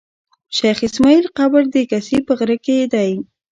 [0.57, 3.15] شېخ اسماعیل قبر د کسي په غره کښي دﺉ.